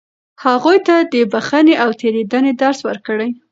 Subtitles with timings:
[0.45, 3.29] هغوی ته د بښنې او تېرېدنې درس ورکړئ.